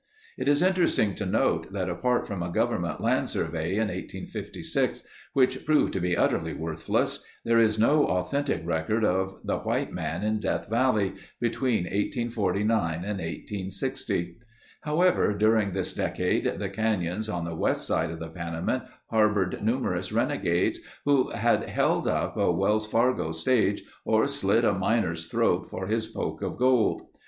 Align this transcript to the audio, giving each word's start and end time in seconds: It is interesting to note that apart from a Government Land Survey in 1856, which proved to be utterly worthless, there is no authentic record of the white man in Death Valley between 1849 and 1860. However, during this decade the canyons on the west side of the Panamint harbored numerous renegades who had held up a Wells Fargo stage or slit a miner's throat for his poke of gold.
It 0.35 0.47
is 0.47 0.63
interesting 0.63 1.13
to 1.13 1.27
note 1.27 1.71
that 1.73 1.87
apart 1.87 2.25
from 2.25 2.41
a 2.41 2.49
Government 2.51 3.01
Land 3.01 3.29
Survey 3.29 3.73
in 3.73 3.81
1856, 3.89 5.03
which 5.33 5.63
proved 5.63 5.93
to 5.93 5.99
be 5.99 6.17
utterly 6.17 6.55
worthless, 6.55 7.23
there 7.45 7.59
is 7.59 7.77
no 7.77 8.07
authentic 8.07 8.65
record 8.65 9.05
of 9.05 9.39
the 9.45 9.59
white 9.59 9.93
man 9.93 10.23
in 10.23 10.39
Death 10.39 10.67
Valley 10.67 11.13
between 11.39 11.83
1849 11.83 12.95
and 12.95 13.19
1860. 13.19 14.37
However, 14.81 15.33
during 15.35 15.71
this 15.71 15.93
decade 15.93 16.55
the 16.57 16.69
canyons 16.69 17.29
on 17.29 17.45
the 17.45 17.53
west 17.53 17.85
side 17.85 18.09
of 18.09 18.17
the 18.17 18.29
Panamint 18.31 18.81
harbored 19.11 19.61
numerous 19.61 20.11
renegades 20.11 20.79
who 21.05 21.29
had 21.29 21.69
held 21.69 22.07
up 22.07 22.35
a 22.37 22.51
Wells 22.51 22.87
Fargo 22.87 23.31
stage 23.31 23.83
or 24.03 24.25
slit 24.25 24.65
a 24.65 24.73
miner's 24.73 25.27
throat 25.27 25.69
for 25.69 25.85
his 25.85 26.07
poke 26.07 26.41
of 26.41 26.57
gold. 26.57 27.03